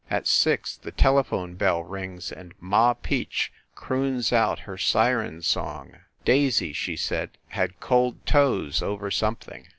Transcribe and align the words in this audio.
At 0.09 0.25
six 0.25 0.77
the 0.77 0.89
telephone 0.89 1.53
bell 1.53 1.83
rings 1.83 2.31
and 2.31 2.55
Ma 2.59 2.95
Peach 2.95 3.53
croons 3.75 4.33
out 4.33 4.61
her 4.61 4.75
siren 4.75 5.43
song. 5.43 5.97
Daisy, 6.25 6.73
she 6.73 6.95
said, 6.95 7.37
had 7.49 7.79
cold 7.79 8.25
toes 8.25 8.81
over 8.81 9.11
something. 9.11 9.67